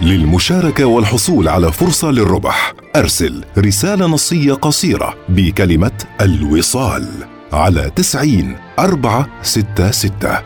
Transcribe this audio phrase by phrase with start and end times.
[0.00, 2.74] للمشاركة والحصول على فرصة للربح.
[2.96, 7.08] أرسل رسالة نصية قصيرة بكلمة الوصال
[7.52, 10.38] على تسعين أربعة ستة ستة.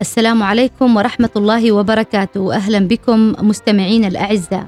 [0.00, 2.54] السلام عليكم ورحمة الله وبركاته.
[2.54, 4.66] أهلا بكم مستمعين الأعزاء.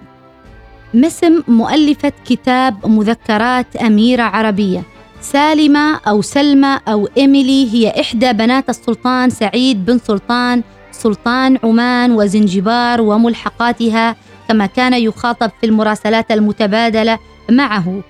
[0.94, 4.82] مسم مؤلفة كتاب مذكرات أميرة عربية؟
[5.20, 10.62] سالمة أو سلمى أو إيميلي هي إحدى بنات السلطان سعيد بن سلطان
[10.96, 14.16] سلطان عمان وزنجبار وملحقاتها
[14.48, 17.18] كما كان يخاطب في المراسلات المتبادلة
[17.50, 18.00] معه.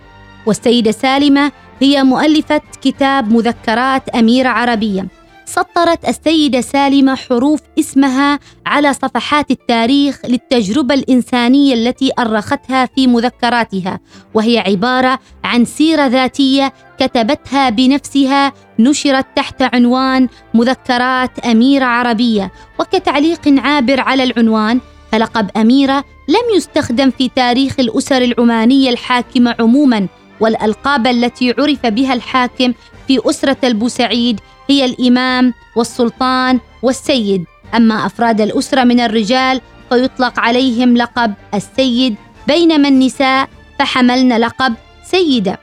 [0.47, 5.07] والسيدة سالمة هي مؤلفة كتاب مذكرات اميره عربية.
[5.47, 14.01] سطرت السيدة سالمة حروف اسمها على صفحات التاريخ للتجربة الإنسانية التي أرختها في مذكراتها
[14.35, 24.01] وهي عبارة عن سيرة ذاتية كتبتها بنفسها نشرت تحت عنوان مذكرات أميرة عربية وكتعليق عابر
[24.01, 24.81] على العنوان
[25.13, 30.09] فلقب أميرة لم يستخدم في تاريخ الأسر العمانية الحاكمة عموما
[30.41, 32.73] والألقاب التي عرف بها الحاكم
[33.09, 37.45] في أسرة البوسعيد هي الإمام والسلطان والسيد.
[37.75, 42.15] أما أفراد الأسرة من الرجال فيطلق عليهم لقب السيد
[42.47, 45.59] بينما النساء فحملن لقب سيدة.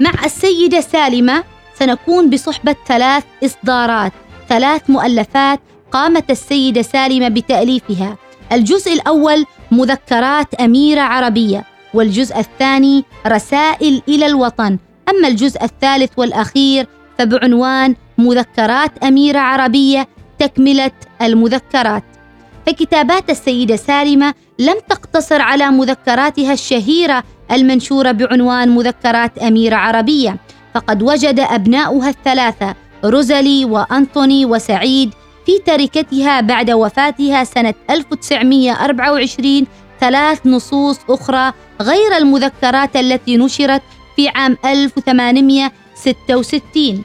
[0.00, 1.44] مع السيدة سالمة
[1.78, 4.12] سنكون بصحبة ثلاث إصدارات.
[4.48, 5.60] ثلاث مؤلفات
[5.92, 8.16] قامت السيدة سالمة بتأليفها.
[8.52, 14.78] الجزء الأول مذكرات أميرة عربية والجزء الثاني رسائل إلى الوطن.
[15.08, 16.86] أما الجزء الثالث والأخير
[17.18, 20.08] فبعنوان مذكرات أميرة عربية
[20.38, 20.90] تكملة
[21.22, 22.04] المذكرات.
[22.66, 30.36] فكتابات السيدة سالمة لم تقتصر على مذكراتها الشهيرة المنشورة بعنوان مذكرات أميرة عربية
[30.74, 32.74] فقد وجد أبناؤها الثلاثة
[33.04, 35.14] روزالي وأنطوني وسعيد
[35.46, 39.66] في تركتها بعد وفاتها سنة 1924
[40.00, 43.82] ثلاث نصوص أخرى غير المذكرات التي نشرت
[44.16, 47.04] في عام 1866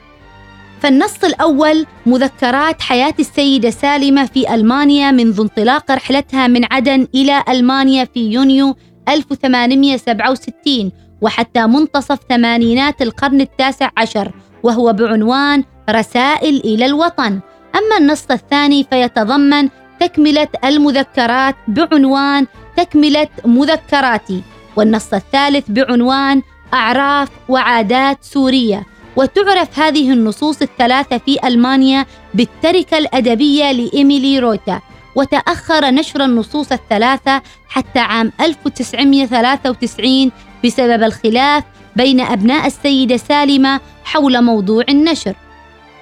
[0.84, 8.04] فالنص الأول مذكرات حياة السيدة سالمة في ألمانيا منذ انطلاق رحلتها من عدن إلى ألمانيا
[8.04, 8.76] في يونيو
[9.08, 17.40] 1867 وحتى منتصف ثمانينات القرن التاسع عشر وهو بعنوان رسائل إلى الوطن.
[17.74, 19.68] أما النص الثاني فيتضمن
[20.00, 22.46] تكملة المذكرات بعنوان
[22.76, 24.42] تكملة مذكراتي
[24.76, 26.42] والنص الثالث بعنوان
[26.74, 28.93] أعراف وعادات سورية.
[29.16, 34.80] وتعرف هذه النصوص الثلاثة في ألمانيا بالتركة الأدبية لإيميلي روتا
[35.14, 40.30] وتأخر نشر النصوص الثلاثة حتى عام 1993
[40.64, 41.64] بسبب الخلاف
[41.96, 45.34] بين أبناء السيدة سالمة حول موضوع النشر.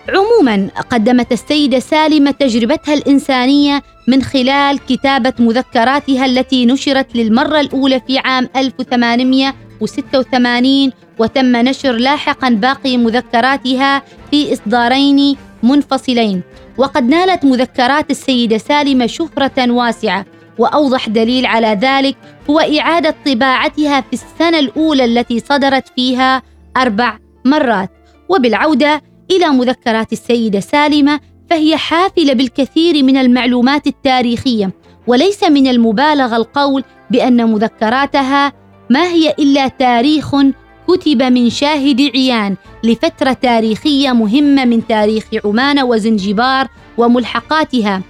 [0.08, 8.18] عموما قدمت السيدة سالمة تجربتها الإنسانية من خلال كتابة مذكراتها التي نشرت للمرة الأولى في
[8.18, 8.48] عام
[9.82, 16.42] 1886 وتم نشر لاحقا باقي مذكراتها في إصدارين منفصلين.
[16.78, 20.26] وقد نالت مذكرات السيدة سالمة شهرة واسعة
[20.58, 22.16] وأوضح دليل على ذلك
[22.50, 26.42] هو إعادة طباعتها في السنة الأولى التي صدرت فيها
[26.76, 27.90] أربع مرات.
[28.28, 31.20] وبالعودة إلى مذكرات السيدة سالمة
[31.50, 34.70] فهي حافلة بالكثير من المعلومات التاريخية
[35.06, 38.52] وليس من المبالغة القول بأن مذكراتها
[38.90, 40.36] ما هي إلا تاريخ
[40.88, 48.02] كتب من شاهد عيان لفترة تاريخية مهمة من تاريخ عمان وزنجبار وملحقاتها.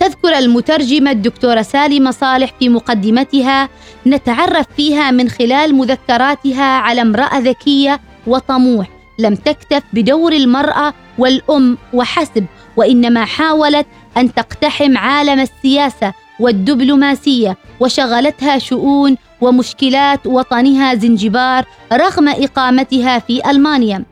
[0.00, 3.68] تذكر المترجمة الدكتورة سالمة صالح في مقدمتها
[4.06, 8.88] نتعرف فيها من خلال مذكراتها على امرأة ذكية وطموح
[9.18, 12.46] لم تكتف بدور المرأة والأم وحسب
[12.76, 13.86] وإنما حاولت
[14.16, 24.04] أن تقتحم عالم السياسة والدبلوماسية وشغلتها شؤون ومشكلات وطنها زنجبار رغم إقامتها في ألمانيا.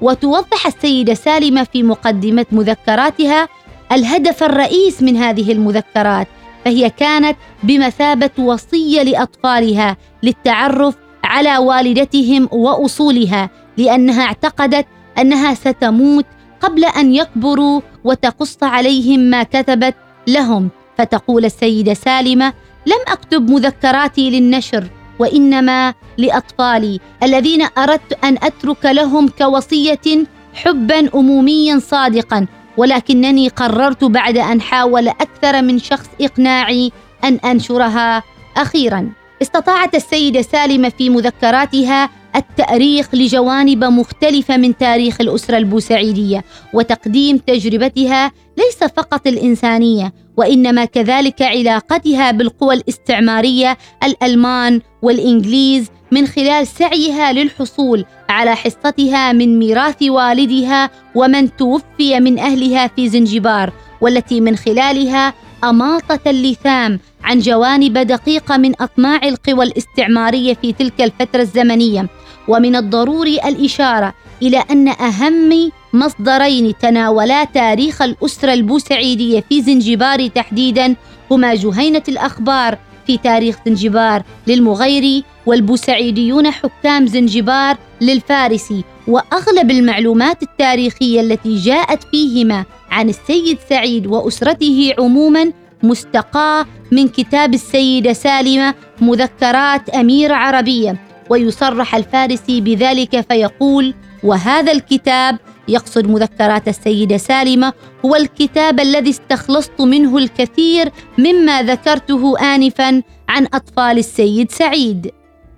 [0.00, 3.48] وتوضح السيدة سالمة في مقدمة مذكراتها
[3.92, 6.28] الهدف الرئيس من هذه المذكرات
[6.64, 10.94] فهي كانت بمثابة وصية لأطفالها للتعرف
[11.24, 14.86] على والدتهم وأصولها لأنها اعتقدت
[15.18, 16.26] أنها ستموت
[16.60, 19.94] قبل أن يكبروا وتقص عليهم ما كتبت
[20.26, 20.68] لهم.
[20.98, 22.52] فتقول السيدة سالمة
[22.86, 24.84] لم أكتب مذكراتي للنشر
[25.18, 32.46] وإنما لأطفالي الذين أردت أن أترك لهم كوصية حبا اموميا صادقا
[32.76, 36.92] ولكنني قررت بعد أن حاول أكثر من شخص إقناعي
[37.24, 38.22] أن أنشرها
[38.56, 39.12] أخيرا.
[39.42, 48.84] استطاعت السيدة سالمة في مذكراتها التأريخ لجوانب مختلفة من تاريخ الأسرة البوسعيدية وتقديم تجربتها ليس
[48.84, 59.32] فقط الإنسانية وإنما كذلك علاقتها بالقوى الاستعمارية الألمان والإنجليز من خلال سعيها للحصول على حصتها
[59.32, 67.38] من ميراث والدها ومن توفي من أهلها في زنجبار والتي من خلالها اماطه اللثام عن
[67.38, 72.08] جوانب دقيقة من أطماع القوى الاستعمارية في تلك الفترة الزمنية.
[72.48, 80.96] ومن الضروري الإشارة إلى أن أهم مصدرين تناولا تاريخ الأسرة البوسعيدية في زنجبار تحديدا
[81.30, 91.56] هما جهينة الأخبار في تاريخ زنجبار للمغيري والبوسعيديون حكام زنجبار للفارسي وأغلب المعلومات التاريخية التي
[91.56, 95.52] جاءت فيهما عن السيد سعيد وأسرته عموما
[95.82, 100.96] مستقاة من كتاب السيدة سالمة مذكرات اميره عربية
[101.30, 103.94] ويصرح الفارسي بذلك فيقول
[104.24, 105.38] وهذا الكتاب
[105.68, 107.72] يقصد مذكرات السيدة سالمة
[108.04, 115.10] هو الكتاب الذي استخلصت منه الكثير مما ذكرته انفا عن أطفال السيد سعيد.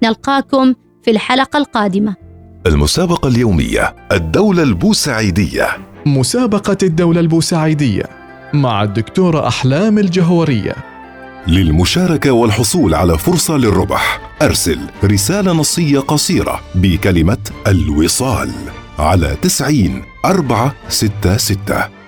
[0.03, 2.15] نلقاكم في الحلقة القادمة.
[2.67, 5.69] المسابقة اليومية الدولة البوسعيدية.
[6.07, 8.03] مسابقة الدولة البوسعيدية
[8.53, 10.75] مع الدكتورة أحلام الجهورية.
[11.47, 18.51] للمشاركة والحصول على فرصة للربح أرسل رسالة نصية قصيرة بكلمة الوصال.
[18.99, 22.04] على تسعين أربعة ستة ستة.